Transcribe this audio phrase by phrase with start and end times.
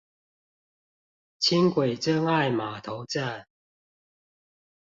[1.39, 3.45] 輕軌真愛碼頭站